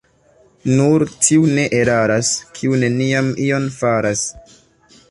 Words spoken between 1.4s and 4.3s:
ne eraras, kiu neniam ion faras.